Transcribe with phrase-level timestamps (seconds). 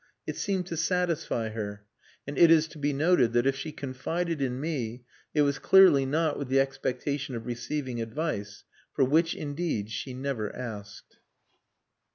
[0.25, 1.85] It seemed to satisfy her.
[2.25, 5.03] And it is to be noted that if she confided in me
[5.35, 10.55] it was clearly not with the expectation of receiving advice, for which, indeed she never
[10.55, 11.19] asked.